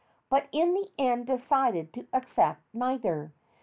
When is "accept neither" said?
2.11-3.33